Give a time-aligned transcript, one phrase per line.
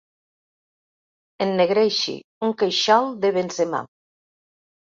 [1.45, 2.15] Ennegreixi
[2.49, 3.87] un queixal de Benzema.